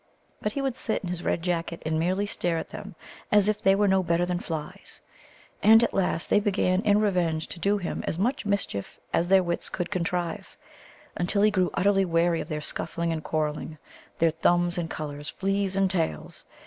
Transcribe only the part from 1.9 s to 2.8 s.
merely stare at